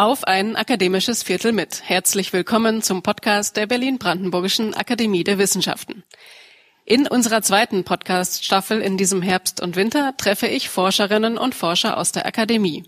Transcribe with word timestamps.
Auf 0.00 0.24
ein 0.24 0.56
akademisches 0.56 1.22
Viertel 1.22 1.52
mit. 1.52 1.82
Herzlich 1.84 2.32
willkommen 2.32 2.80
zum 2.80 3.02
Podcast 3.02 3.58
der 3.58 3.66
Berlin-Brandenburgischen 3.66 4.72
Akademie 4.72 5.24
der 5.24 5.36
Wissenschaften. 5.36 6.04
In 6.86 7.06
unserer 7.06 7.42
zweiten 7.42 7.84
Podcast-Staffel 7.84 8.80
in 8.80 8.96
diesem 8.96 9.20
Herbst 9.20 9.60
und 9.60 9.76
Winter 9.76 10.16
treffe 10.16 10.46
ich 10.46 10.70
Forscherinnen 10.70 11.36
und 11.36 11.54
Forscher 11.54 11.98
aus 11.98 12.12
der 12.12 12.24
Akademie. 12.24 12.84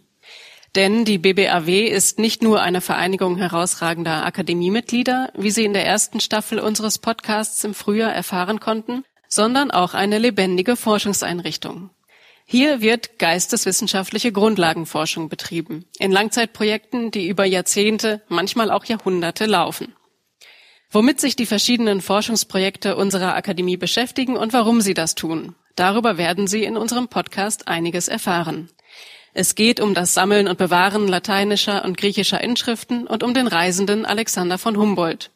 Denn 0.75 1.04
die 1.04 1.18
BBAW 1.18 1.86
ist 1.86 2.18
nicht 2.18 2.43
nur 2.43 2.62
eine 2.62 2.80
Vereinigung 2.80 3.36
herausragender 3.36 4.25
Akademiemitglieder, 4.25 5.35
wie 5.36 5.50
Sie 5.50 5.67
in 5.67 5.75
der 5.75 5.85
ersten 5.85 6.18
Staffel 6.18 6.61
unseres 6.61 6.99
Podcasts 6.99 7.63
im 7.63 7.75
Frühjahr 7.75 8.14
erfahren 8.14 8.58
konnten, 8.58 9.04
sondern 9.29 9.71
auch 9.71 9.93
eine 9.93 10.17
lebendige 10.17 10.76
Forschungseinrichtung. 10.76 11.90
Hier 12.52 12.82
wird 12.82 13.18
geisteswissenschaftliche 13.18 14.30
Grundlagenforschung 14.30 15.30
betrieben, 15.30 15.86
in 15.98 16.12
Langzeitprojekten, 16.12 17.11
die 17.11 17.26
über 17.26 17.46
Jahrzehnte, 17.46 18.20
manchmal 18.28 18.70
auch 18.70 18.84
Jahrhunderte 18.84 19.46
laufen. 19.46 19.94
Womit 20.90 21.18
sich 21.18 21.34
die 21.34 21.46
verschiedenen 21.46 22.02
Forschungsprojekte 22.02 22.94
unserer 22.96 23.36
Akademie 23.36 23.78
beschäftigen 23.78 24.36
und 24.36 24.52
warum 24.52 24.82
sie 24.82 24.92
das 24.92 25.14
tun, 25.14 25.54
darüber 25.76 26.18
werden 26.18 26.46
Sie 26.46 26.62
in 26.62 26.76
unserem 26.76 27.08
Podcast 27.08 27.68
einiges 27.68 28.08
erfahren. 28.08 28.68
Es 29.32 29.54
geht 29.54 29.80
um 29.80 29.94
das 29.94 30.12
Sammeln 30.12 30.46
und 30.46 30.58
Bewahren 30.58 31.08
lateinischer 31.08 31.86
und 31.86 31.96
griechischer 31.96 32.42
Inschriften 32.42 33.06
und 33.06 33.22
um 33.22 33.33
den 33.33 33.47
Reisenden 33.47 34.05
Alexander 34.05 34.58
von 34.58 34.77
Humboldt. 34.77 35.30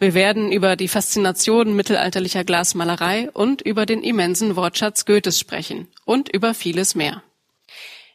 Wir 0.00 0.14
werden 0.14 0.52
über 0.52 0.76
die 0.76 0.86
Faszination 0.86 1.74
mittelalterlicher 1.74 2.44
Glasmalerei 2.44 3.30
und 3.32 3.62
über 3.62 3.84
den 3.84 4.02
immensen 4.02 4.54
Wortschatz 4.54 5.04
Goethes 5.04 5.40
sprechen 5.40 5.88
und 6.04 6.28
über 6.28 6.54
vieles 6.54 6.94
mehr. 6.94 7.22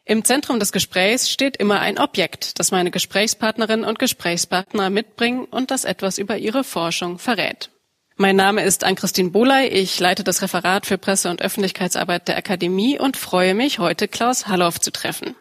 Im 0.06 0.24
Zentrum 0.24 0.60
des 0.60 0.72
Gesprächs 0.72 1.30
steht 1.30 1.58
immer 1.58 1.80
ein 1.80 1.98
Objekt, 1.98 2.60
das 2.60 2.72
meine 2.72 2.92
Gesprächspartnerin 2.92 3.84
und 3.84 4.00
Gesprächspartner 4.00 4.90
mitbringen 4.90 5.46
und 5.46 5.72
das 5.72 5.84
etwas 5.84 6.18
über 6.18 6.38
ihre 6.38 6.64
Forschung 6.64 7.20
verrät. 7.20 7.70
Mein 8.16 8.36
Name 8.36 8.64
ist 8.64 8.84
Ann-Christine 8.84 9.32
Boley. 9.32 9.68
Ich 9.68 10.00
leite 10.00 10.24
das 10.24 10.42
Referat 10.42 10.86
für 10.86 10.98
Presse- 10.98 11.30
und 11.30 11.42
Öffentlichkeitsarbeit 11.42 12.28
der 12.28 12.38
Akademie 12.38 13.00
und 13.00 13.18
freue 13.18 13.56
mich, 13.56 13.80
heute 13.80 14.08
Klaus 14.08 14.48
Halloff 14.48 14.80
zu 14.80 14.92
treffen. 14.92 15.36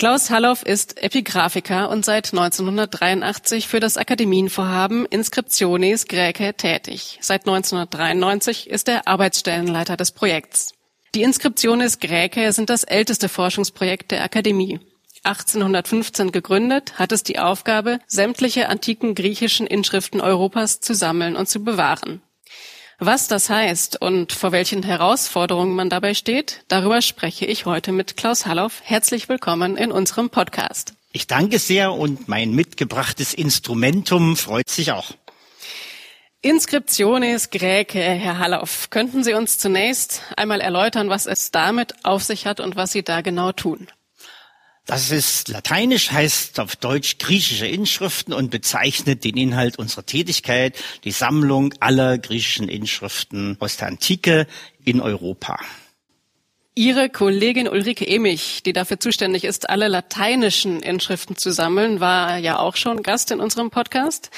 Klaus 0.00 0.30
Halloff 0.30 0.62
ist 0.62 1.02
Epigraphiker 1.02 1.90
und 1.90 2.06
seit 2.06 2.32
1983 2.32 3.68
für 3.68 3.80
das 3.80 3.98
Akademienvorhaben 3.98 5.04
Inscriptiones 5.04 6.06
Graecae 6.06 6.54
tätig. 6.54 7.18
Seit 7.20 7.42
1993 7.42 8.70
ist 8.70 8.88
er 8.88 9.06
Arbeitsstellenleiter 9.06 9.98
des 9.98 10.12
Projekts. 10.12 10.72
Die 11.14 11.20
Inscriptiones 11.20 11.98
Graecae 12.00 12.50
sind 12.52 12.70
das 12.70 12.84
älteste 12.84 13.28
Forschungsprojekt 13.28 14.10
der 14.10 14.24
Akademie. 14.24 14.80
1815 15.24 16.32
gegründet, 16.32 16.98
hat 16.98 17.12
es 17.12 17.22
die 17.22 17.38
Aufgabe, 17.38 17.98
sämtliche 18.06 18.70
antiken 18.70 19.14
griechischen 19.14 19.66
Inschriften 19.66 20.22
Europas 20.22 20.80
zu 20.80 20.94
sammeln 20.94 21.36
und 21.36 21.46
zu 21.46 21.62
bewahren. 21.62 22.22
Was 23.02 23.28
das 23.28 23.48
heißt 23.48 24.02
und 24.02 24.30
vor 24.30 24.52
welchen 24.52 24.82
Herausforderungen 24.82 25.74
man 25.74 25.88
dabei 25.88 26.12
steht, 26.12 26.62
darüber 26.68 27.00
spreche 27.00 27.46
ich 27.46 27.64
heute 27.64 27.92
mit 27.92 28.18
Klaus 28.18 28.44
Halloff. 28.44 28.82
Herzlich 28.84 29.30
willkommen 29.30 29.78
in 29.78 29.90
unserem 29.90 30.28
Podcast. 30.28 30.92
Ich 31.10 31.26
danke 31.26 31.58
sehr 31.58 31.94
und 31.94 32.28
mein 32.28 32.52
mitgebrachtes 32.52 33.32
Instrumentum 33.32 34.36
freut 34.36 34.68
sich 34.68 34.92
auch. 34.92 35.12
Inscriptiones 36.42 37.48
Graecae, 37.48 38.18
Herr 38.18 38.38
Halloff. 38.38 38.90
Könnten 38.90 39.24
Sie 39.24 39.32
uns 39.32 39.56
zunächst 39.56 40.20
einmal 40.36 40.60
erläutern, 40.60 41.08
was 41.08 41.24
es 41.24 41.50
damit 41.50 42.04
auf 42.04 42.22
sich 42.22 42.44
hat 42.46 42.60
und 42.60 42.76
was 42.76 42.92
Sie 42.92 43.02
da 43.02 43.22
genau 43.22 43.52
tun? 43.52 43.88
Das 44.90 45.12
ist 45.12 45.46
lateinisch, 45.46 46.10
heißt 46.10 46.58
auf 46.58 46.74
Deutsch 46.74 47.18
griechische 47.18 47.68
Inschriften 47.68 48.32
und 48.32 48.50
bezeichnet 48.50 49.22
den 49.22 49.36
Inhalt 49.36 49.78
unserer 49.78 50.04
Tätigkeit, 50.04 50.76
die 51.04 51.12
Sammlung 51.12 51.72
aller 51.78 52.18
griechischen 52.18 52.68
Inschriften 52.68 53.56
aus 53.60 53.76
der 53.76 53.86
Antike 53.86 54.48
in 54.84 55.00
Europa. 55.00 55.60
Ihre 56.74 57.08
Kollegin 57.08 57.68
Ulrike 57.68 58.04
Emich, 58.04 58.64
die 58.64 58.72
dafür 58.72 58.98
zuständig 58.98 59.44
ist, 59.44 59.70
alle 59.70 59.86
lateinischen 59.86 60.80
Inschriften 60.80 61.36
zu 61.36 61.52
sammeln, 61.52 62.00
war 62.00 62.38
ja 62.38 62.58
auch 62.58 62.74
schon 62.74 63.04
Gast 63.04 63.30
in 63.30 63.38
unserem 63.38 63.70
Podcast. 63.70 64.32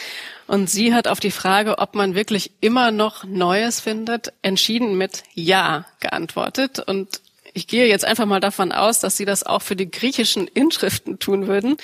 Und 0.47 0.69
sie 0.69 0.93
hat 0.93 1.09
auf 1.09 1.19
die 1.19 1.31
Frage, 1.31 1.79
ob 1.79 1.95
man 1.95 2.15
wirklich 2.15 2.51
immer 2.61 2.91
noch 2.91 3.25
Neues 3.25 3.81
findet, 3.81 4.35
entschieden 4.43 4.99
mit 4.99 5.23
Ja 5.33 5.87
geantwortet. 6.01 6.79
Und 6.79 7.23
ich 7.55 7.67
gehe 7.67 7.87
jetzt 7.87 8.05
einfach 8.05 8.27
mal 8.27 8.41
davon 8.41 8.73
aus, 8.73 9.01
dass 9.01 9.17
Sie 9.17 9.25
das 9.25 9.45
auch 9.45 9.63
für 9.63 9.77
die 9.77 9.91
griechischen 9.91 10.47
Inschriften 10.49 11.19
tun 11.19 11.47
würden. 11.47 11.77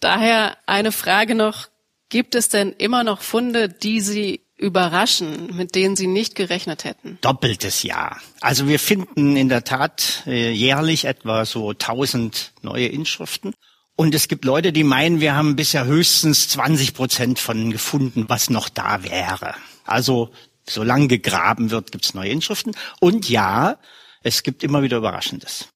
Daher 0.00 0.56
eine 0.66 0.92
Frage 0.92 1.34
noch. 1.34 1.68
Gibt 2.08 2.34
es 2.34 2.48
denn 2.48 2.72
immer 2.72 3.02
noch 3.02 3.20
Funde, 3.20 3.68
die 3.68 4.00
Sie 4.00 4.40
überraschen, 4.56 5.56
mit 5.56 5.74
denen 5.74 5.96
Sie 5.96 6.06
nicht 6.06 6.34
gerechnet 6.34 6.84
hätten? 6.84 7.18
Doppeltes 7.20 7.82
Ja. 7.82 8.16
Also 8.40 8.68
wir 8.68 8.78
finden 8.78 9.36
in 9.36 9.48
der 9.48 9.64
Tat 9.64 10.22
äh, 10.26 10.50
jährlich 10.50 11.04
etwa 11.04 11.44
so 11.44 11.70
1000 11.70 12.52
neue 12.62 12.86
Inschriften. 12.86 13.54
Und 13.96 14.14
es 14.14 14.28
gibt 14.28 14.44
Leute, 14.44 14.72
die 14.72 14.84
meinen, 14.84 15.20
wir 15.20 15.34
haben 15.34 15.56
bisher 15.56 15.86
höchstens 15.86 16.48
20 16.50 16.94
Prozent 16.94 17.38
von 17.38 17.70
gefunden, 17.70 18.26
was 18.28 18.50
noch 18.50 18.68
da 18.68 19.02
wäre. 19.02 19.54
Also 19.84 20.30
solange 20.68 21.08
gegraben 21.08 21.70
wird, 21.70 21.92
gibt's 21.92 22.14
neue 22.14 22.30
Inschriften. 22.30 22.74
Und 23.00 23.28
ja, 23.28 23.78
es 24.26 24.42
gibt 24.42 24.64
immer 24.64 24.82
wieder 24.82 24.96
Überraschendes. 24.96 25.68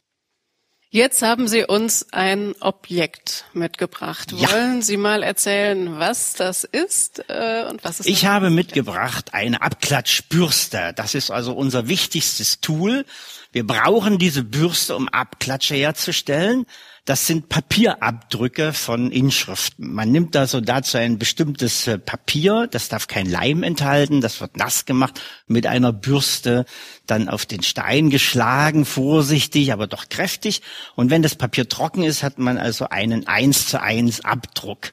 Jetzt 0.92 1.22
haben 1.22 1.46
Sie 1.46 1.64
uns 1.64 2.08
ein 2.10 2.52
Objekt 2.58 3.44
mitgebracht. 3.52 4.32
Ja. 4.32 4.50
Wollen 4.50 4.82
Sie 4.82 4.96
mal 4.96 5.22
erzählen, 5.22 6.00
was 6.00 6.32
das 6.32 6.64
ist 6.64 7.22
äh, 7.28 7.64
und 7.70 7.84
was 7.84 8.00
es 8.00 8.06
Ich 8.06 8.26
habe 8.26 8.50
mitgebracht 8.50 9.32
eine 9.32 9.62
Abklatschbürste. 9.62 10.92
Das 10.96 11.14
ist 11.14 11.30
also 11.30 11.52
unser 11.52 11.86
wichtigstes 11.86 12.60
Tool. 12.60 13.06
Wir 13.52 13.64
brauchen 13.64 14.18
diese 14.18 14.42
Bürste, 14.42 14.96
um 14.96 15.08
Abklatsche 15.08 15.76
herzustellen. 15.76 16.66
Das 17.04 17.26
sind 17.26 17.48
Papierabdrücke 17.48 18.72
von 18.72 19.10
Inschriften. 19.10 19.92
Man 19.92 20.12
nimmt 20.12 20.36
also 20.36 20.60
dazu 20.60 20.98
ein 20.98 21.18
bestimmtes 21.18 21.86
äh, 21.86 21.98
Papier, 21.98 22.68
das 22.70 22.88
darf 22.88 23.06
kein 23.06 23.26
Leim 23.26 23.62
enthalten, 23.62 24.20
das 24.20 24.40
wird 24.40 24.56
nass 24.56 24.84
gemacht, 24.84 25.20
mit 25.46 25.66
einer 25.66 25.92
Bürste 25.92 26.66
dann 27.06 27.28
auf 27.28 27.46
den 27.46 27.62
Stein 27.62 28.10
geschlagen, 28.10 28.84
vorsichtig, 28.84 29.72
aber 29.72 29.86
doch 29.86 30.08
kräftig. 30.08 30.62
Und 30.94 31.10
wenn 31.10 31.22
das 31.22 31.34
Papier 31.34 31.68
trocken 31.68 32.02
ist, 32.02 32.22
hat 32.22 32.38
man 32.38 32.58
also 32.58 32.88
einen 32.88 33.26
eins 33.26 33.66
zu 33.66 33.80
eins 33.80 34.24
Abdruck. 34.24 34.92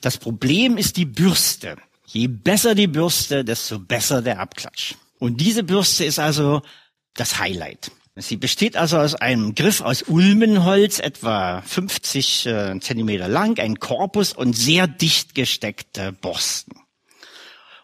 Das 0.00 0.18
Problem 0.18 0.76
ist 0.78 0.96
die 0.96 1.06
Bürste. 1.06 1.76
Je 2.06 2.26
besser 2.26 2.74
die 2.74 2.88
Bürste, 2.88 3.44
desto 3.44 3.78
besser 3.78 4.22
der 4.22 4.40
Abklatsch. 4.40 4.94
Und 5.18 5.40
diese 5.40 5.62
Bürste 5.62 6.04
ist 6.04 6.18
also 6.18 6.62
das 7.14 7.38
Highlight. 7.38 7.92
Sie 8.14 8.36
besteht 8.36 8.76
also 8.76 8.98
aus 8.98 9.14
einem 9.14 9.54
Griff 9.54 9.80
aus 9.80 10.02
Ulmenholz, 10.02 10.98
etwa 10.98 11.62
50 11.62 12.46
äh, 12.46 12.80
Zentimeter 12.80 13.26
lang, 13.26 13.58
ein 13.58 13.78
Korpus 13.78 14.34
und 14.34 14.52
sehr 14.52 14.86
dicht 14.86 15.34
gesteckte 15.34 16.12
Borsten. 16.12 16.74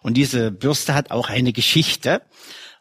Und 0.02 0.14
diese 0.18 0.50
Bürste 0.50 0.94
hat 0.94 1.10
auch 1.10 1.30
eine 1.30 1.54
Geschichte, 1.54 2.20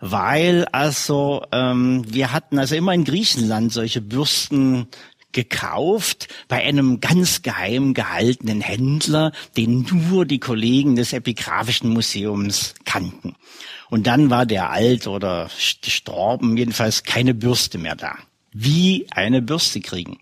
weil 0.02 0.66
also 0.74 1.46
ähm, 1.54 2.04
wir 2.08 2.34
hatten 2.34 2.60
also 2.60 2.76
immer 2.76 2.94
in 2.94 3.06
Griechenland 3.06 3.72
solche 3.72 4.02
Bürsten 4.02 4.88
gekauft 5.32 6.28
bei 6.48 6.64
einem 6.64 7.00
ganz 7.00 7.42
geheim 7.42 7.94
gehaltenen 7.94 8.62
Händler, 8.62 9.32
den 9.56 9.86
nur 10.10 10.26
die 10.26 10.40
Kollegen 10.40 10.96
des 10.96 11.14
Epigraphischen 11.14 11.92
Museums 11.92 12.76
kannten. 12.86 13.36
Und 13.90 14.08
dann 14.08 14.30
war 14.30 14.46
der 14.46 14.70
alt 14.70 15.08
oder 15.08 15.50
gestorben, 15.82 16.58
jedenfalls 16.58 17.04
keine 17.04 17.34
Bürste 17.34 17.78
mehr 17.78 17.96
da. 17.96 18.16
Wie 18.52 19.08
eine 19.12 19.42
Bürste 19.42 19.82
kriegen. 19.82 20.20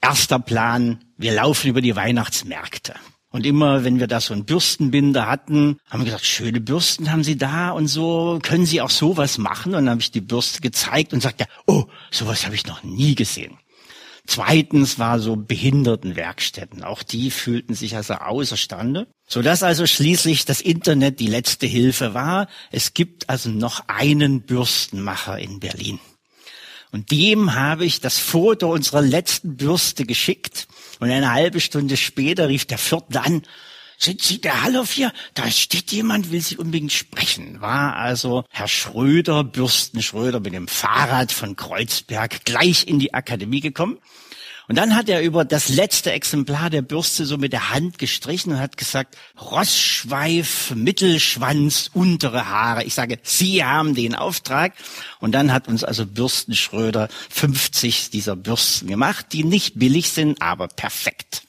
Erster 0.00 0.38
Plan, 0.38 1.04
wir 1.16 1.32
laufen 1.32 1.68
über 1.68 1.80
die 1.80 1.96
Weihnachtsmärkte. 1.96 2.94
Und 3.30 3.44
immer, 3.44 3.84
wenn 3.84 3.98
wir 3.98 4.06
da 4.06 4.20
so 4.20 4.32
einen 4.32 4.44
Bürstenbinder 4.44 5.26
hatten, 5.26 5.78
haben 5.90 6.00
wir 6.00 6.06
gesagt, 6.06 6.24
schöne 6.24 6.60
Bürsten 6.60 7.10
haben 7.10 7.24
Sie 7.24 7.36
da 7.36 7.70
und 7.70 7.88
so, 7.88 8.38
können 8.42 8.66
Sie 8.66 8.80
auch 8.80 8.90
sowas 8.90 9.36
machen? 9.36 9.74
Und 9.74 9.84
dann 9.84 9.90
habe 9.90 10.00
ich 10.00 10.10
die 10.10 10.20
Bürste 10.20 10.60
gezeigt 10.60 11.12
und 11.12 11.22
sagte, 11.22 11.46
oh, 11.66 11.84
sowas 12.10 12.46
habe 12.46 12.54
ich 12.54 12.66
noch 12.66 12.82
nie 12.82 13.14
gesehen. 13.14 13.58
Zweitens 14.26 14.98
war 14.98 15.20
so 15.20 15.36
Behindertenwerkstätten. 15.36 16.82
Auch 16.82 17.02
die 17.02 17.30
fühlten 17.30 17.74
sich 17.74 17.96
also 17.96 18.14
außerstande. 18.14 19.06
Sodass 19.28 19.62
also 19.62 19.86
schließlich 19.86 20.44
das 20.44 20.60
Internet 20.60 21.20
die 21.20 21.28
letzte 21.28 21.66
Hilfe 21.66 22.14
war. 22.14 22.48
Es 22.70 22.94
gibt 22.94 23.28
also 23.30 23.50
noch 23.50 23.88
einen 23.88 24.42
Bürstenmacher 24.42 25.38
in 25.38 25.60
Berlin. 25.60 26.00
Und 26.92 27.10
dem 27.10 27.54
habe 27.54 27.84
ich 27.84 28.00
das 28.00 28.18
Foto 28.18 28.72
unserer 28.72 29.02
letzten 29.02 29.56
Bürste 29.56 30.04
geschickt. 30.04 30.66
Und 30.98 31.10
eine 31.10 31.32
halbe 31.32 31.60
Stunde 31.60 31.96
später 31.96 32.48
rief 32.48 32.64
der 32.64 32.78
Vierte 32.78 33.20
an, 33.20 33.42
sind 33.98 34.22
Sie 34.22 34.40
der 34.40 34.62
Hallof 34.62 34.92
hier? 34.92 35.12
Da 35.34 35.50
steht 35.50 35.92
jemand, 35.92 36.30
will 36.30 36.40
Sie 36.40 36.56
unbedingt 36.56 36.92
sprechen. 36.92 37.60
War 37.60 37.96
also 37.96 38.44
Herr 38.50 38.68
Schröder, 38.68 39.44
Bürsten 39.44 40.02
Schröder 40.02 40.40
mit 40.40 40.54
dem 40.54 40.68
Fahrrad 40.68 41.32
von 41.32 41.56
Kreuzberg 41.56 42.44
gleich 42.44 42.86
in 42.86 42.98
die 42.98 43.14
Akademie 43.14 43.60
gekommen. 43.60 43.98
Und 44.68 44.76
dann 44.76 44.96
hat 44.96 45.08
er 45.08 45.22
über 45.22 45.44
das 45.44 45.68
letzte 45.68 46.10
Exemplar 46.10 46.70
der 46.70 46.82
Bürste 46.82 47.24
so 47.24 47.38
mit 47.38 47.52
der 47.52 47.70
Hand 47.70 47.98
gestrichen 47.98 48.52
und 48.52 48.58
hat 48.58 48.76
gesagt, 48.76 49.16
Rossschweif, 49.40 50.72
Mittelschwanz, 50.74 51.90
untere 51.94 52.48
Haare. 52.48 52.82
Ich 52.82 52.94
sage, 52.94 53.18
Sie 53.22 53.64
haben 53.64 53.94
den 53.94 54.16
Auftrag. 54.16 54.72
Und 55.20 55.32
dann 55.32 55.52
hat 55.52 55.68
uns 55.68 55.84
also 55.84 56.04
Bürstenschröder 56.04 57.08
50 57.30 58.10
dieser 58.10 58.34
Bürsten 58.34 58.88
gemacht, 58.88 59.26
die 59.32 59.44
nicht 59.44 59.78
billig 59.78 60.10
sind, 60.10 60.42
aber 60.42 60.66
perfekt. 60.66 61.45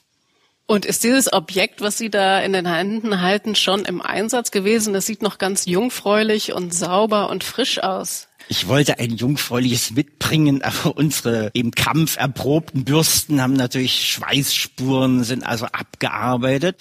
Und 0.70 0.84
ist 0.84 1.02
dieses 1.02 1.32
Objekt, 1.32 1.80
was 1.80 1.96
Sie 1.96 2.10
da 2.10 2.40
in 2.40 2.52
den 2.52 2.70
Händen 2.70 3.22
halten, 3.22 3.54
schon 3.54 3.86
im 3.86 4.02
Einsatz 4.02 4.50
gewesen? 4.50 4.92
Das 4.92 5.06
sieht 5.06 5.22
noch 5.22 5.38
ganz 5.38 5.64
jungfräulich 5.64 6.52
und 6.52 6.74
sauber 6.74 7.30
und 7.30 7.42
frisch 7.42 7.82
aus. 7.82 8.28
Ich 8.50 8.66
wollte 8.66 8.98
ein 8.98 9.16
jungfräuliches 9.16 9.90
mitbringen, 9.90 10.62
aber 10.62 10.96
unsere 10.96 11.50
im 11.52 11.70
Kampf 11.70 12.16
erprobten 12.16 12.84
Bürsten 12.84 13.42
haben 13.42 13.52
natürlich 13.52 14.08
Schweißspuren, 14.08 15.22
sind 15.22 15.44
also 15.44 15.66
abgearbeitet. 15.66 16.78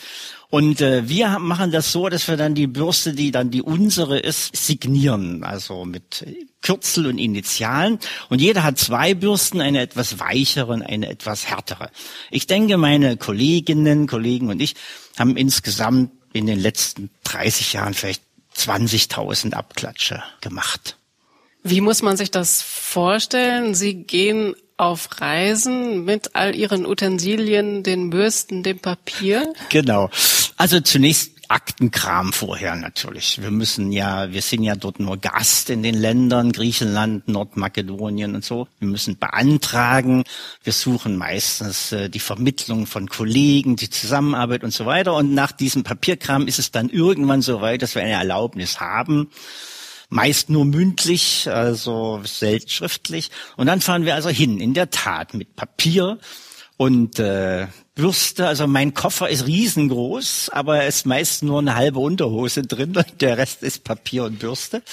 Und 0.50 0.80
äh, 0.80 1.10
wir 1.10 1.40
machen 1.40 1.72
das 1.72 1.92
so, 1.92 2.08
dass 2.08 2.30
wir 2.30 2.38
dann 2.38 2.56
die 2.56 2.68
Bürste, 2.68 3.12
die 3.12 3.32
dann 3.32 3.52
die 3.52 3.62
unsere 3.62 4.18
ist, 4.18 4.56
signieren, 4.56 5.44
also 5.44 5.84
mit 5.84 6.26
Kürzel 6.62 7.08
und 7.08 7.18
Initialen. 7.18 8.00
Und 8.30 8.40
jeder 8.40 8.64
hat 8.64 8.78
zwei 8.78 9.14
Bürsten, 9.14 9.60
eine 9.60 9.82
etwas 9.82 10.20
weichere 10.20 10.68
und 10.68 10.84
eine 10.84 11.10
etwas 11.10 11.50
härtere. 11.50 11.92
Ich 12.32 12.48
denke, 12.48 12.78
meine 12.78 13.18
Kolleginnen, 13.18 14.08
Kollegen 14.08 14.50
und 14.50 14.62
ich 14.62 14.76
haben 15.18 15.36
insgesamt 15.36 16.12
in 16.32 16.46
den 16.46 16.60
letzten 16.60 17.10
30 17.26 17.74
Jahren 17.74 17.94
vielleicht 17.94 18.22
20.000 18.56 19.54
Abklatsche 19.54 20.24
gemacht. 20.40 20.98
Wie 21.70 21.82
muss 21.82 22.02
man 22.02 22.16
sich 22.16 22.32
das 22.32 22.62
vorstellen? 22.62 23.76
Sie 23.76 23.96
gehen 23.96 24.56
auf 24.78 25.10
Reisen 25.20 26.06
mit 26.06 26.34
all 26.34 26.56
Ihren 26.56 26.86
Utensilien, 26.86 27.84
den 27.84 28.10
Bürsten, 28.10 28.64
dem 28.64 28.80
Papier? 28.80 29.54
Genau. 29.70 30.10
Also 30.56 30.80
zunächst 30.80 31.34
Aktenkram 31.50 32.32
vorher 32.32 32.76
natürlich. 32.76 33.42
Wir 33.42 33.52
müssen 33.52 33.92
ja, 33.92 34.32
wir 34.32 34.42
sind 34.42 34.64
ja 34.64 34.76
dort 34.76 35.02
nur 35.02 35.18
Gast 35.18 35.70
in 35.70 35.84
den 35.84 35.96
Ländern, 35.96 36.54
Griechenland, 36.54 37.28
Nordmakedonien 37.28 38.36
und 38.36 38.46
so. 38.46 38.70
Wir 38.80 38.88
müssen 38.88 39.18
beantragen. 39.18 40.24
Wir 40.64 40.74
suchen 40.74 41.18
meistens 41.18 41.92
äh, 41.92 42.10
die 42.10 42.20
Vermittlung 42.20 42.86
von 42.86 43.10
Kollegen, 43.10 43.76
die 43.76 43.90
Zusammenarbeit 43.90 44.64
und 44.64 44.72
so 44.72 44.86
weiter. 44.86 45.16
Und 45.16 45.34
nach 45.34 45.52
diesem 45.52 45.84
Papierkram 45.84 46.48
ist 46.48 46.60
es 46.60 46.72
dann 46.72 46.90
irgendwann 46.90 47.42
so 47.42 47.60
weit, 47.60 47.82
dass 47.82 47.96
wir 47.96 48.04
eine 48.04 48.14
Erlaubnis 48.14 48.80
haben 48.80 49.30
meist 50.10 50.50
nur 50.50 50.66
mündlich, 50.66 51.50
also 51.50 52.22
selten 52.24 52.70
schriftlich. 52.70 53.30
Und 53.56 53.68
dann 53.68 53.82
fahren 53.82 54.06
wir 54.06 54.16
also 54.16 54.30
hin, 54.30 54.60
in 54.60 54.74
der 54.74 54.90
Tat, 54.90 55.34
mit 55.34 55.56
Papier 55.56 56.18
und 56.78 57.20
äh, 57.20 57.68
Bürste. 57.96 58.48
Also 58.48 58.68
mein 58.68 58.94
Koffer 58.94 59.28
ist 59.30 59.48
riesengroß, 59.48 60.50
aber 60.50 60.84
es 60.84 60.98
ist 60.98 61.06
meist 61.08 61.44
nur 61.44 61.60
eine 61.60 61.76
halbe 61.76 62.00
Unterhose 62.00 62.62
drin 62.62 62.96
und 62.96 63.22
der 63.22 63.38
Rest 63.38 63.64
ist 63.64 63.84
Papier 63.84 64.24
und 64.24 64.40
Bürste. 64.40 64.84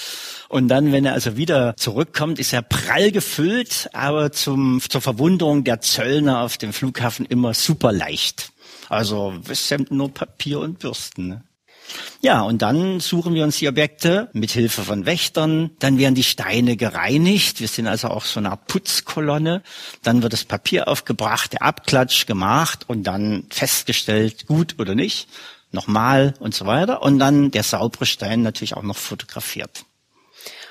Und 0.49 0.67
dann, 0.67 0.91
wenn 0.91 1.05
er 1.05 1.13
also 1.13 1.37
wieder 1.37 1.77
zurückkommt, 1.77 2.39
ist 2.39 2.51
er 2.51 2.63
prall 2.63 3.11
gefüllt, 3.11 3.89
aber 3.93 4.31
zum, 4.31 4.81
zur 4.81 5.01
Verwunderung 5.01 5.63
der 5.63 5.81
Zöllner 5.81 6.41
auf 6.41 6.57
dem 6.57 6.73
Flughafen 6.73 7.25
immer 7.25 7.53
super 7.53 7.91
leicht. 7.91 8.51
Also 8.89 9.33
es 9.47 9.67
sind 9.67 9.91
nur 9.91 10.13
Papier 10.13 10.59
und 10.59 10.79
Bürsten. 10.79 11.27
Ne? 11.27 11.43
Ja, 12.25 12.41
und 12.41 12.63
dann 12.63 13.01
suchen 13.01 13.35
wir 13.35 13.43
uns 13.43 13.57
die 13.57 13.67
Objekte 13.67 14.31
mit 14.33 14.49
Hilfe 14.49 14.81
von 14.81 15.05
Wächtern. 15.05 15.69
Dann 15.77 15.99
werden 15.99 16.15
die 16.15 16.23
Steine 16.23 16.75
gereinigt. 16.75 17.59
Wir 17.59 17.67
sind 17.67 17.85
also 17.85 18.07
auch 18.07 18.25
so 18.25 18.39
eine 18.39 18.57
Putzkolonne. 18.65 19.61
Dann 20.01 20.23
wird 20.23 20.33
das 20.33 20.43
Papier 20.43 20.87
aufgebracht, 20.87 21.53
der 21.53 21.61
Abklatsch 21.61 22.25
gemacht 22.25 22.85
und 22.87 23.03
dann 23.03 23.45
festgestellt, 23.51 24.47
gut 24.47 24.79
oder 24.79 24.95
nicht. 24.95 25.27
Nochmal 25.71 26.33
und 26.39 26.55
so 26.55 26.65
weiter. 26.65 27.03
Und 27.03 27.19
dann 27.19 27.51
der 27.51 27.61
saubere 27.61 28.07
Stein 28.07 28.41
natürlich 28.41 28.75
auch 28.75 28.81
noch 28.81 28.97
fotografiert. 28.97 29.85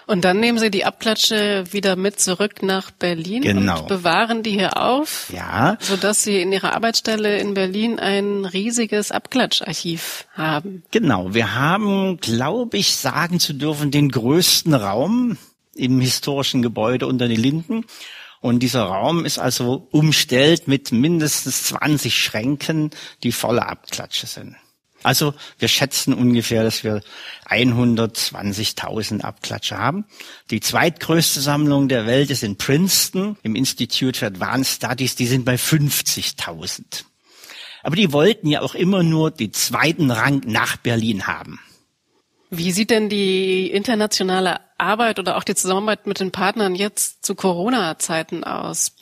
Und 0.06 0.24
dann 0.24 0.40
nehmen 0.40 0.58
Sie 0.58 0.70
die 0.70 0.84
Abklatsche 0.84 1.64
wieder 1.70 1.96
mit 1.96 2.20
zurück 2.20 2.62
nach 2.62 2.90
Berlin 2.90 3.42
genau. 3.42 3.80
und 3.80 3.88
bewahren 3.88 4.42
die 4.42 4.52
hier 4.52 4.76
auf, 4.76 5.30
ja. 5.32 5.78
sodass 5.80 6.22
Sie 6.22 6.40
in 6.40 6.52
Ihrer 6.52 6.74
Arbeitsstelle 6.74 7.38
in 7.38 7.54
Berlin 7.54 7.98
ein 7.98 8.44
riesiges 8.44 9.10
Abklatscharchiv 9.10 10.26
haben. 10.34 10.82
Genau, 10.90 11.32
wir 11.34 11.54
haben, 11.54 12.18
glaube 12.18 12.76
ich, 12.76 12.96
sagen 12.96 13.40
zu 13.40 13.54
dürfen, 13.54 13.90
den 13.90 14.10
größten 14.10 14.74
Raum 14.74 15.38
im 15.74 16.00
historischen 16.00 16.62
Gebäude 16.62 17.06
unter 17.06 17.28
den 17.28 17.40
Linden. 17.40 17.84
Und 18.40 18.60
dieser 18.60 18.82
Raum 18.82 19.24
ist 19.24 19.38
also 19.38 19.88
umstellt 19.90 20.68
mit 20.68 20.92
mindestens 20.92 21.62
20 21.64 22.14
Schränken, 22.14 22.90
die 23.22 23.32
voller 23.32 23.70
Abklatsche 23.70 24.26
sind. 24.26 24.56
Also 25.04 25.34
wir 25.58 25.68
schätzen 25.68 26.14
ungefähr, 26.14 26.64
dass 26.64 26.82
wir 26.82 27.02
120.000 27.48 29.20
Abklatsche 29.20 29.78
haben. 29.78 30.06
Die 30.50 30.60
zweitgrößte 30.60 31.40
Sammlung 31.40 31.88
der 31.88 32.06
Welt 32.06 32.30
ist 32.30 32.42
in 32.42 32.56
Princeton 32.56 33.36
im 33.42 33.54
Institute 33.54 34.18
for 34.18 34.28
Advanced 34.28 34.76
Studies. 34.76 35.14
Die 35.14 35.26
sind 35.26 35.44
bei 35.44 35.56
50.000. 35.56 37.04
Aber 37.82 37.96
die 37.96 38.12
wollten 38.12 38.48
ja 38.48 38.62
auch 38.62 38.74
immer 38.74 39.02
nur 39.02 39.30
den 39.30 39.52
zweiten 39.52 40.10
Rang 40.10 40.40
nach 40.46 40.78
Berlin 40.78 41.26
haben. 41.26 41.60
Wie 42.48 42.72
sieht 42.72 42.88
denn 42.88 43.10
die 43.10 43.70
internationale 43.70 44.60
Arbeit 44.78 45.18
oder 45.18 45.36
auch 45.36 45.44
die 45.44 45.54
Zusammenarbeit 45.54 46.06
mit 46.06 46.20
den 46.20 46.32
Partnern 46.32 46.74
jetzt 46.74 47.24
zu 47.24 47.34
Corona-Zeiten 47.34 48.44
aus? 48.44 48.92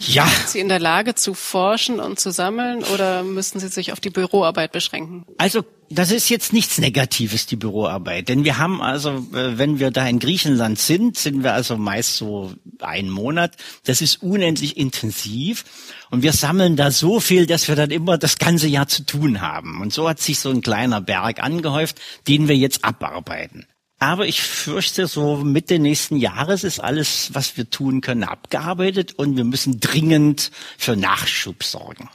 Ja. 0.00 0.26
Sind 0.26 0.48
Sie 0.48 0.60
in 0.60 0.68
der 0.68 0.80
Lage 0.80 1.14
zu 1.14 1.34
forschen 1.34 2.00
und 2.00 2.20
zu 2.20 2.30
sammeln 2.30 2.84
oder 2.84 3.22
müssen 3.22 3.60
Sie 3.60 3.68
sich 3.68 3.92
auf 3.92 4.00
die 4.00 4.10
Büroarbeit 4.10 4.72
beschränken? 4.72 5.24
Also 5.38 5.64
das 5.90 6.10
ist 6.10 6.28
jetzt 6.28 6.52
nichts 6.52 6.78
Negatives, 6.78 7.46
die 7.46 7.56
Büroarbeit. 7.56 8.28
Denn 8.28 8.44
wir 8.44 8.58
haben 8.58 8.82
also, 8.82 9.10
äh, 9.32 9.58
wenn 9.58 9.78
wir 9.78 9.90
da 9.90 10.06
in 10.06 10.18
Griechenland 10.18 10.78
sind, 10.78 11.16
sind 11.16 11.42
wir 11.42 11.52
also 11.52 11.76
meist 11.76 12.16
so 12.16 12.52
einen 12.80 13.10
Monat. 13.10 13.52
Das 13.84 14.00
ist 14.00 14.22
unendlich 14.22 14.76
intensiv. 14.76 15.64
Und 16.10 16.22
wir 16.22 16.32
sammeln 16.32 16.76
da 16.76 16.90
so 16.90 17.20
viel, 17.20 17.46
dass 17.46 17.68
wir 17.68 17.76
dann 17.76 17.90
immer 17.90 18.18
das 18.18 18.38
ganze 18.38 18.66
Jahr 18.66 18.88
zu 18.88 19.04
tun 19.04 19.40
haben. 19.40 19.80
Und 19.80 19.92
so 19.92 20.08
hat 20.08 20.20
sich 20.20 20.38
so 20.38 20.50
ein 20.50 20.62
kleiner 20.62 21.00
Berg 21.00 21.42
angehäuft, 21.42 22.00
den 22.28 22.48
wir 22.48 22.56
jetzt 22.56 22.84
abarbeiten. 22.84 23.66
Aber 23.98 24.26
ich 24.26 24.42
fürchte, 24.42 25.06
so 25.06 25.36
Mitte 25.36 25.78
nächsten 25.78 26.16
Jahres 26.16 26.64
ist 26.64 26.80
alles, 26.80 27.30
was 27.32 27.56
wir 27.56 27.70
tun 27.70 28.00
können, 28.00 28.24
abgearbeitet 28.24 29.14
und 29.14 29.36
wir 29.36 29.44
müssen 29.44 29.80
dringend 29.80 30.50
für 30.76 30.96
Nachschub 30.96 31.62
sorgen. 31.62 32.08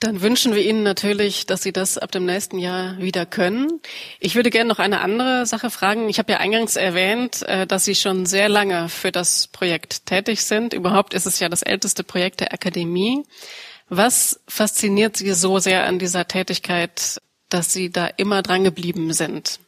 Dann 0.00 0.22
wünschen 0.22 0.54
wir 0.54 0.62
Ihnen 0.62 0.82
natürlich, 0.82 1.44
dass 1.44 1.62
Sie 1.62 1.72
das 1.72 1.98
ab 1.98 2.10
dem 2.10 2.24
nächsten 2.24 2.58
Jahr 2.58 2.96
wieder 2.98 3.26
können. 3.26 3.80
Ich 4.18 4.34
würde 4.34 4.48
gerne 4.48 4.68
noch 4.68 4.78
eine 4.78 5.02
andere 5.02 5.44
Sache 5.44 5.68
fragen. 5.68 6.08
Ich 6.08 6.18
habe 6.18 6.32
ja 6.32 6.38
eingangs 6.38 6.76
erwähnt, 6.76 7.42
äh, 7.42 7.66
dass 7.66 7.84
Sie 7.84 7.94
schon 7.94 8.24
sehr 8.24 8.48
lange 8.48 8.88
für 8.88 9.12
das 9.12 9.48
Projekt 9.48 10.06
tätig 10.06 10.42
sind. 10.42 10.72
Überhaupt 10.72 11.12
ist 11.12 11.26
es 11.26 11.38
ja 11.38 11.50
das 11.50 11.60
älteste 11.60 12.02
Projekt 12.02 12.40
der 12.40 12.54
Akademie. 12.54 13.24
Was 13.90 14.40
fasziniert 14.48 15.18
Sie 15.18 15.34
so 15.34 15.58
sehr 15.58 15.84
an 15.84 15.98
dieser 15.98 16.26
Tätigkeit, 16.26 17.20
dass 17.50 17.70
Sie 17.70 17.90
da 17.90 18.06
immer 18.06 18.40
dran 18.40 18.64
geblieben 18.64 19.12
sind? 19.12 19.60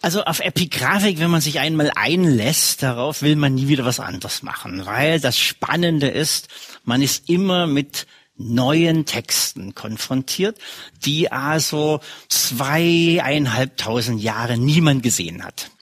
Also 0.00 0.22
auf 0.24 0.38
Epigraphik, 0.40 1.18
wenn 1.18 1.30
man 1.30 1.40
sich 1.40 1.58
einmal 1.58 1.90
einlässt, 1.94 2.84
darauf 2.84 3.22
will 3.22 3.34
man 3.34 3.54
nie 3.54 3.66
wieder 3.66 3.84
was 3.84 3.98
anderes 3.98 4.42
machen, 4.42 4.86
weil 4.86 5.18
das 5.18 5.38
Spannende 5.38 6.06
ist, 6.06 6.48
man 6.84 7.02
ist 7.02 7.28
immer 7.28 7.66
mit 7.66 8.06
neuen 8.36 9.04
Texten 9.04 9.74
konfrontiert, 9.74 10.56
die 11.04 11.32
also 11.32 11.98
zweieinhalbtausend 12.28 14.22
Jahre 14.22 14.56
niemand 14.56 15.02
gesehen 15.02 15.44
hat. 15.44 15.72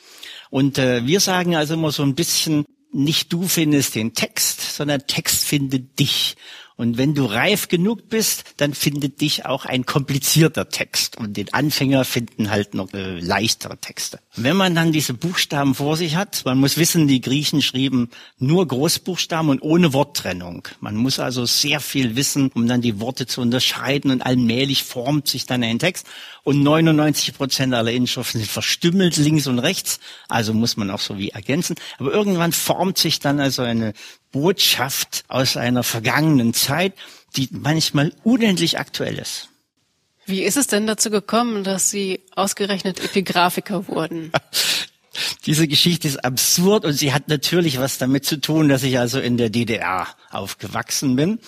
Und 0.48 0.78
äh, 0.78 1.06
wir 1.06 1.20
sagen 1.20 1.54
also 1.54 1.74
immer 1.74 1.92
so 1.92 2.02
ein 2.02 2.14
bisschen, 2.14 2.64
nicht 2.92 3.30
du 3.32 3.46
findest 3.46 3.94
den 3.94 4.14
Text, 4.14 4.76
sondern 4.76 5.06
Text 5.06 5.44
findet 5.44 5.98
dich. 5.98 6.36
Und 6.76 6.98
wenn 6.98 7.14
du 7.14 7.24
reif 7.24 7.68
genug 7.68 8.10
bist, 8.10 8.44
dann 8.58 8.74
findet 8.74 9.22
dich 9.22 9.46
auch 9.46 9.64
ein 9.64 9.86
komplizierter 9.86 10.68
Text. 10.68 11.16
Und 11.16 11.36
den 11.36 11.52
Anfänger 11.54 12.04
finden 12.04 12.50
halt 12.50 12.74
noch 12.74 12.92
äh, 12.92 13.18
leichtere 13.18 13.78
Texte. 13.78 14.20
Wenn 14.36 14.56
man 14.56 14.74
dann 14.74 14.92
diese 14.92 15.14
Buchstaben 15.14 15.74
vor 15.74 15.96
sich 15.96 16.16
hat, 16.16 16.42
man 16.44 16.58
muss 16.58 16.76
wissen, 16.76 17.08
die 17.08 17.22
Griechen 17.22 17.62
schrieben 17.62 18.10
nur 18.38 18.68
Großbuchstaben 18.68 19.48
und 19.48 19.62
ohne 19.62 19.94
Worttrennung. 19.94 20.68
Man 20.80 20.96
muss 20.96 21.18
also 21.18 21.46
sehr 21.46 21.80
viel 21.80 22.14
wissen, 22.14 22.50
um 22.54 22.68
dann 22.68 22.82
die 22.82 23.00
Worte 23.00 23.26
zu 23.26 23.40
unterscheiden 23.40 24.10
und 24.10 24.20
allmählich 24.20 24.84
formt 24.84 25.28
sich 25.28 25.46
dann 25.46 25.62
ein 25.62 25.78
Text. 25.78 26.06
Und 26.42 26.62
99 26.62 27.34
Prozent 27.34 27.74
aller 27.74 27.92
Inschriften 27.92 28.40
sind 28.40 28.50
verstümmelt 28.50 29.16
links 29.16 29.46
und 29.46 29.58
rechts. 29.58 29.98
Also 30.28 30.52
muss 30.52 30.76
man 30.76 30.90
auch 30.90 31.00
so 31.00 31.16
wie 31.16 31.30
ergänzen. 31.30 31.76
Aber 31.98 32.12
irgendwann 32.12 32.52
formt 32.52 32.98
sich 32.98 33.18
dann 33.18 33.40
also 33.40 33.62
eine 33.62 33.94
Botschaft 34.36 35.24
aus 35.28 35.56
einer 35.56 35.82
vergangenen 35.82 36.52
Zeit, 36.52 36.92
die 37.36 37.48
manchmal 37.52 38.12
unendlich 38.22 38.78
aktuell 38.78 39.18
ist. 39.18 39.48
Wie 40.26 40.42
ist 40.42 40.58
es 40.58 40.66
denn 40.66 40.86
dazu 40.86 41.08
gekommen, 41.08 41.64
dass 41.64 41.88
Sie 41.88 42.20
ausgerechnet 42.34 43.02
Epigraphiker 43.02 43.88
wurden? 43.88 44.32
Diese 45.46 45.68
Geschichte 45.68 46.08
ist 46.08 46.24
absurd 46.24 46.84
und 46.84 46.94
sie 46.94 47.12
hat 47.12 47.28
natürlich 47.28 47.78
was 47.78 47.98
damit 47.98 48.24
zu 48.24 48.40
tun, 48.40 48.68
dass 48.68 48.82
ich 48.82 48.98
also 48.98 49.20
in 49.20 49.36
der 49.36 49.48
DDR 49.48 50.08
aufgewachsen 50.32 51.14
bin, 51.14 51.38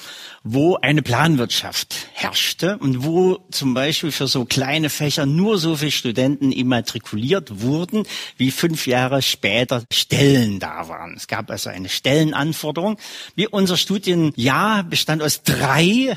wo 0.44 0.76
eine 0.76 1.02
Planwirtschaft 1.02 2.06
herrschte 2.12 2.78
und 2.78 3.04
wo 3.04 3.40
zum 3.50 3.74
Beispiel 3.74 4.12
für 4.12 4.28
so 4.28 4.44
kleine 4.44 4.88
Fächer 4.88 5.26
nur 5.26 5.58
so 5.58 5.74
viele 5.74 5.90
Studenten 5.90 6.52
immatrikuliert 6.52 7.60
wurden, 7.60 8.04
wie 8.36 8.52
fünf 8.52 8.86
Jahre 8.86 9.20
später 9.20 9.82
Stellen 9.92 10.60
da 10.60 10.88
waren. 10.88 11.14
Es 11.16 11.26
gab 11.26 11.50
also 11.50 11.68
eine 11.68 11.88
Stellenanforderung. 11.88 12.98
Wie 13.34 13.48
unser 13.48 13.76
Studienjahr 13.76 14.84
bestand 14.84 15.24
aus 15.24 15.42
drei 15.42 16.16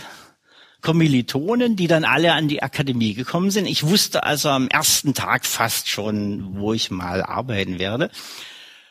Kommilitonen, 0.81 1.75
die 1.75 1.87
dann 1.87 2.05
alle 2.05 2.33
an 2.33 2.47
die 2.47 2.63
Akademie 2.63 3.13
gekommen 3.13 3.51
sind. 3.51 3.65
Ich 3.65 3.83
wusste 3.83 4.23
also 4.23 4.49
am 4.49 4.67
ersten 4.67 5.13
Tag 5.13 5.45
fast 5.45 5.87
schon, 5.87 6.59
wo 6.59 6.73
ich 6.73 6.91
mal 6.91 7.23
arbeiten 7.23 7.79
werde. 7.79 8.09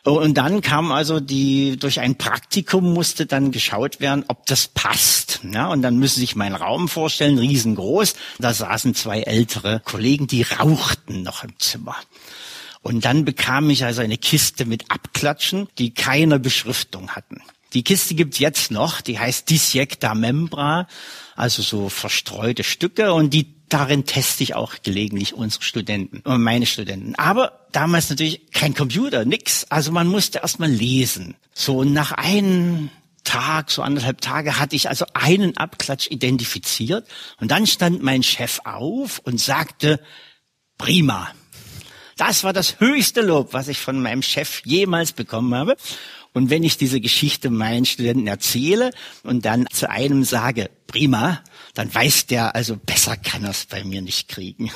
Und 0.03 0.35
dann 0.35 0.61
kam 0.61 0.91
also 0.91 1.19
die, 1.19 1.77
durch 1.77 1.99
ein 1.99 2.17
Praktikum 2.17 2.91
musste 2.91 3.27
dann 3.27 3.51
geschaut 3.51 3.99
werden, 3.99 4.25
ob 4.29 4.47
das 4.47 4.67
passt. 4.67 5.41
Ja, 5.43 5.67
und 5.67 5.83
dann 5.83 5.97
müssen 5.97 6.15
Sie 6.15 6.21
sich 6.21 6.35
meinen 6.35 6.55
Raum 6.55 6.87
vorstellen, 6.87 7.37
riesengroß. 7.37 8.15
Da 8.39 8.53
saßen 8.53 8.95
zwei 8.95 9.21
ältere 9.21 9.79
Kollegen, 9.85 10.25
die 10.25 10.41
rauchten 10.41 11.21
noch 11.21 11.43
im 11.43 11.57
Zimmer. 11.59 11.95
Und 12.81 13.05
dann 13.05 13.25
bekam 13.25 13.69
ich 13.69 13.85
also 13.85 14.01
eine 14.01 14.17
Kiste 14.17 14.65
mit 14.65 14.89
Abklatschen, 14.89 15.67
die 15.77 15.93
keine 15.93 16.39
Beschriftung 16.39 17.11
hatten. 17.11 17.41
Die 17.73 17.83
Kiste 17.83 18.15
gibt's 18.15 18.39
jetzt 18.39 18.71
noch, 18.71 19.01
die 19.01 19.17
heißt 19.19 19.49
Disjecta 19.49 20.13
Membra 20.13 20.87
also 21.41 21.63
so 21.63 21.89
verstreute 21.89 22.63
Stücke 22.63 23.13
und 23.13 23.33
die 23.33 23.55
darin 23.67 24.05
teste 24.05 24.43
ich 24.43 24.53
auch 24.53 24.75
gelegentlich 24.83 25.33
unsere 25.33 25.63
Studenten 25.63 26.19
und 26.19 26.43
meine 26.43 26.67
Studenten. 26.67 27.15
Aber 27.15 27.65
damals 27.71 28.11
natürlich 28.11 28.51
kein 28.51 28.75
Computer, 28.75 29.25
nix. 29.25 29.65
Also 29.69 29.91
man 29.91 30.07
musste 30.07 30.39
erst 30.39 30.59
mal 30.59 30.69
lesen. 30.69 31.35
So 31.53 31.83
nach 31.83 32.11
einem 32.11 32.89
Tag, 33.23 33.71
so 33.71 33.81
anderthalb 33.81 34.21
Tage 34.21 34.59
hatte 34.59 34.75
ich 34.75 34.89
also 34.89 35.05
einen 35.13 35.57
Abklatsch 35.57 36.11
identifiziert 36.11 37.07
und 37.39 37.49
dann 37.49 37.65
stand 37.65 38.03
mein 38.03 38.21
Chef 38.21 38.59
auf 38.63 39.19
und 39.23 39.39
sagte, 39.39 39.99
prima. 40.77 41.29
Das 42.17 42.43
war 42.43 42.53
das 42.53 42.79
höchste 42.79 43.21
Lob, 43.21 43.53
was 43.53 43.67
ich 43.67 43.79
von 43.79 43.99
meinem 43.99 44.21
Chef 44.21 44.61
jemals 44.63 45.11
bekommen 45.11 45.55
habe. 45.55 45.75
Und 46.33 46.49
wenn 46.49 46.63
ich 46.63 46.77
diese 46.77 47.01
Geschichte 47.01 47.49
meinen 47.49 47.85
Studenten 47.85 48.27
erzähle 48.27 48.91
und 49.23 49.45
dann 49.45 49.67
zu 49.71 49.89
einem 49.89 50.23
sage, 50.23 50.69
prima, 50.87 51.41
dann 51.73 51.93
weiß 51.93 52.27
der, 52.27 52.55
also 52.55 52.77
besser 52.77 53.17
kann 53.17 53.43
er 53.43 53.51
es 53.51 53.65
bei 53.65 53.83
mir 53.83 54.01
nicht 54.01 54.29
kriegen. 54.29 54.71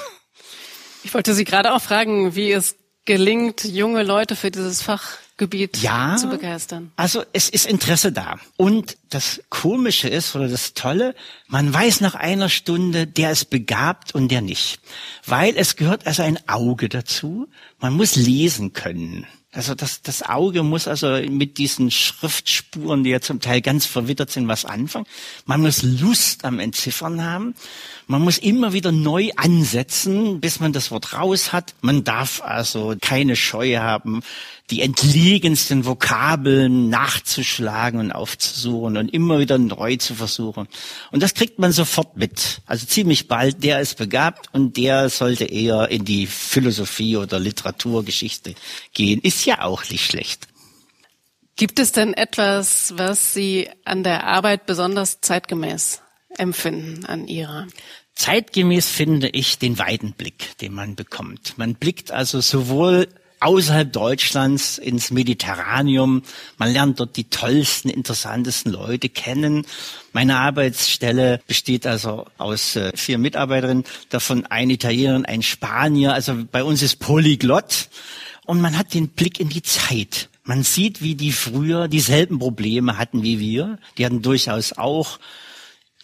Ich 1.03 1.13
wollte 1.13 1.35
Sie 1.35 1.43
gerade 1.43 1.74
auch 1.74 1.81
fragen, 1.81 2.35
wie 2.35 2.51
es 2.51 2.75
gelingt, 3.05 3.63
junge 3.63 4.03
Leute 4.03 4.35
für 4.35 4.51
dieses 4.51 4.81
Fachgebiet 4.81 5.77
ja, 5.77 6.17
zu 6.17 6.27
begeistern. 6.27 6.91
Also 6.95 7.24
es 7.31 7.50
ist 7.50 7.67
Interesse 7.67 8.12
da. 8.12 8.39
Und 8.57 8.97
das 9.09 9.41
Komische 9.50 10.09
ist 10.09 10.35
oder 10.35 10.47
das 10.47 10.74
Tolle, 10.74 11.15
man 11.47 11.71
weiß 11.71 12.01
nach 12.01 12.15
einer 12.15 12.50
Stunde, 12.50 13.07
der 13.07 13.31
ist 13.31 13.51
begabt 13.51 14.15
und 14.15 14.29
der 14.29 14.41
nicht. 14.41 14.79
Weil 15.25 15.55
es 15.55 15.75
gehört 15.75 16.07
also 16.07 16.24
ein 16.24 16.39
Auge 16.50 16.89
dazu. 16.89 17.47
Man 17.79 17.93
muss 17.93 18.15
lesen 18.15 18.74
können. 18.74 19.27
Also 19.55 19.74
das, 19.74 20.01
das 20.01 20.21
Auge 20.21 20.63
muss 20.63 20.85
also 20.85 21.07
mit 21.29 21.57
diesen 21.57 21.89
Schriftspuren, 21.89 23.05
die 23.05 23.12
ja 23.12 23.21
zum 23.21 23.39
Teil 23.39 23.62
ganz 23.62 23.85
verwittert 23.85 24.29
sind, 24.29 24.50
was 24.50 24.65
anfangen. 24.65 25.05
Man 25.45 25.62
muss 25.62 25.81
Lust 25.81 26.43
am 26.43 26.59
Entziffern 26.59 27.24
haben. 27.24 27.55
Man 28.07 28.21
muss 28.21 28.38
immer 28.38 28.74
wieder 28.74 28.91
neu 28.91 29.31
ansetzen, 29.38 30.41
bis 30.41 30.59
man 30.59 30.74
das 30.74 30.91
Wort 30.91 31.13
raus 31.13 31.53
hat. 31.53 31.74
Man 31.81 32.03
darf 32.03 32.41
also 32.43 32.95
keine 33.00 33.38
Scheu 33.38 33.77
haben, 33.77 34.21
die 34.71 34.81
entlegensten 34.81 35.85
Vokabeln 35.85 36.89
nachzuschlagen 36.89 38.00
und 38.00 38.12
aufzusuchen 38.12 38.97
und 38.97 39.13
immer 39.13 39.38
wieder 39.38 39.59
neu 39.59 39.95
zu 39.97 40.15
versuchen. 40.15 40.67
Und 41.12 41.21
das 41.21 41.35
kriegt 41.35 41.59
man 41.59 41.71
sofort 41.71 42.17
mit. 42.17 42.62
Also 42.65 42.88
ziemlich 42.88 43.27
bald, 43.27 43.63
der 43.63 43.79
ist 43.79 43.97
begabt 43.97 44.50
und 44.53 44.75
der 44.77 45.09
sollte 45.09 45.45
eher 45.45 45.89
in 45.89 46.03
die 46.03 46.25
Philosophie 46.25 47.15
oder 47.17 47.39
Literaturgeschichte 47.39 48.55
gehen. 48.93 49.21
Ist 49.21 49.44
ja 49.45 49.61
auch 49.61 49.89
nicht 49.89 50.05
schlecht. 50.05 50.47
Gibt 51.55 51.79
es 51.79 51.91
denn 51.93 52.13
etwas, 52.13 52.93
was 52.97 53.33
Sie 53.33 53.69
an 53.85 54.03
der 54.03 54.25
Arbeit 54.25 54.65
besonders 54.65 55.21
zeitgemäß 55.21 56.01
empfinden 56.37 57.05
an 57.05 57.27
Ihrer? 57.27 57.67
Zeitgemäß 58.13 58.89
finde 58.89 59.29
ich 59.29 59.57
den 59.57 59.77
weiten 59.79 60.13
Blick, 60.13 60.57
den 60.59 60.73
man 60.73 60.95
bekommt. 60.95 61.57
Man 61.57 61.75
blickt 61.75 62.11
also 62.11 62.41
sowohl 62.41 63.07
außerhalb 63.39 63.91
Deutschlands 63.91 64.77
ins 64.77 65.11
Mediterranium. 65.11 66.23
Man 66.57 66.71
lernt 66.71 66.99
dort 66.99 67.15
die 67.15 67.29
tollsten, 67.29 67.89
interessantesten 67.89 68.71
Leute 68.71 69.09
kennen. 69.09 69.65
Meine 70.13 70.37
Arbeitsstelle 70.37 71.41
besteht 71.45 71.85
also 71.85 72.25
aus 72.37 72.75
äh, 72.75 72.91
vier 72.95 73.17
Mitarbeiterinnen, 73.17 73.83
davon 74.09 74.45
ein 74.45 74.69
Italiener, 74.69 75.21
ein 75.27 75.43
Spanier. 75.43 76.13
Also 76.13 76.35
bei 76.51 76.63
uns 76.63 76.81
ist 76.81 76.97
Polyglott. 76.97 77.89
Und 78.45 78.61
man 78.61 78.77
hat 78.77 78.93
den 78.93 79.09
Blick 79.09 79.39
in 79.39 79.49
die 79.49 79.63
Zeit. 79.63 80.29
Man 80.43 80.63
sieht, 80.63 81.01
wie 81.01 81.15
die 81.15 81.31
früher 81.31 81.87
dieselben 81.87 82.39
Probleme 82.39 82.97
hatten 82.97 83.23
wie 83.23 83.39
wir. 83.39 83.79
Die 83.97 84.05
hatten 84.05 84.21
durchaus 84.21 84.73
auch 84.73 85.19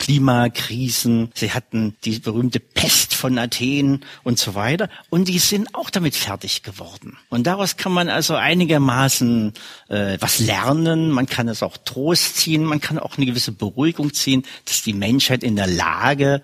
Klimakrisen, 0.01 1.31
sie 1.35 1.51
hatten 1.51 1.95
die 2.03 2.17
berühmte 2.17 2.59
Pest 2.59 3.13
von 3.13 3.37
Athen 3.37 4.03
und 4.23 4.39
so 4.39 4.55
weiter. 4.55 4.89
Und 5.11 5.27
die 5.27 5.37
sind 5.37 5.75
auch 5.75 5.91
damit 5.91 6.15
fertig 6.15 6.63
geworden. 6.63 7.19
Und 7.29 7.45
daraus 7.45 7.77
kann 7.77 7.91
man 7.91 8.09
also 8.09 8.33
einigermaßen 8.33 9.53
äh, 9.89 10.17
was 10.19 10.39
lernen. 10.39 11.11
Man 11.11 11.27
kann 11.27 11.47
es 11.47 11.61
auch 11.61 11.77
Trost 11.77 12.37
ziehen. 12.37 12.63
Man 12.63 12.81
kann 12.81 12.97
auch 12.97 13.17
eine 13.17 13.27
gewisse 13.27 13.51
Beruhigung 13.51 14.11
ziehen, 14.11 14.41
dass 14.65 14.81
die 14.81 14.93
Menschheit 14.93 15.43
in 15.43 15.55
der 15.55 15.67
Lage 15.67 16.41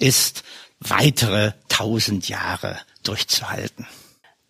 ist, 0.00 0.42
weitere 0.80 1.52
tausend 1.68 2.28
Jahre 2.28 2.78
durchzuhalten. 3.04 3.86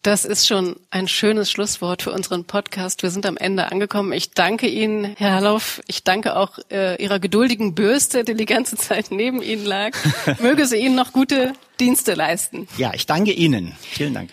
Das 0.08 0.24
ist 0.24 0.48
schon 0.48 0.76
ein 0.90 1.06
schönes 1.06 1.50
Schlusswort 1.50 2.00
für 2.00 2.12
unseren 2.12 2.46
Podcast. 2.46 3.02
Wir 3.02 3.10
sind 3.10 3.26
am 3.26 3.36
Ende 3.36 3.70
angekommen. 3.70 4.12
Ich 4.12 4.30
danke 4.30 4.66
Ihnen, 4.66 5.14
Herr 5.18 5.34
Halloff. 5.34 5.82
Ich 5.86 6.02
danke 6.02 6.34
auch 6.34 6.58
äh, 6.70 6.96
Ihrer 6.96 7.18
geduldigen 7.18 7.74
Bürste, 7.74 8.24
die 8.24 8.32
die 8.32 8.46
ganze 8.46 8.76
Zeit 8.76 9.10
neben 9.10 9.42
Ihnen 9.42 9.66
lag. 9.66 9.90
Möge 10.40 10.64
sie 10.64 10.78
Ihnen 10.78 10.94
noch 10.94 11.12
gute 11.12 11.52
Dienste 11.78 12.14
leisten. 12.14 12.68
Ja, 12.78 12.92
ich 12.94 13.04
danke 13.04 13.32
Ihnen. 13.32 13.76
Vielen 13.82 14.14
Dank. 14.14 14.30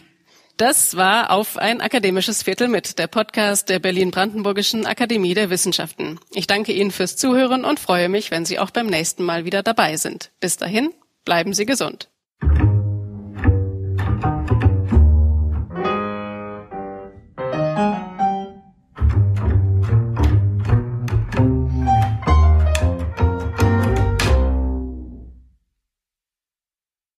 Das 0.55 0.95
war 0.95 1.29
auf 1.31 1.57
ein 1.57 1.81
akademisches 1.81 2.43
Viertel 2.43 2.69
mit, 2.69 2.97
der 2.97 3.07
Podcast 3.07 3.67
der 3.67 3.79
Berlin-Brandenburgischen 3.79 4.85
Akademie 4.85 5.33
der 5.33 5.49
Wissenschaften. 5.49 6.21
Ich 6.33 6.47
danke 6.47 6.71
Ihnen 6.71 6.91
fürs 6.91 7.17
Zuhören 7.17 7.65
und 7.65 7.81
freue 7.81 8.07
mich, 8.07 8.31
wenn 8.31 8.45
Sie 8.45 8.59
auch 8.59 8.71
beim 8.71 8.87
nächsten 8.87 9.25
Mal 9.25 9.43
wieder 9.43 9.61
dabei 9.61 9.97
sind. 9.97 10.31
Bis 10.39 10.55
dahin, 10.55 10.93
bleiben 11.25 11.53
Sie 11.53 11.65
gesund. 11.65 12.07